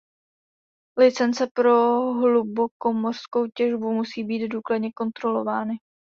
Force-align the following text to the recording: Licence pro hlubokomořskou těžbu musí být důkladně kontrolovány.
Licence 0.97 1.47
pro 1.53 1.99
hlubokomořskou 2.13 3.47
těžbu 3.47 3.91
musí 3.93 4.23
být 4.23 4.47
důkladně 4.47 4.91
kontrolovány. 4.91 5.73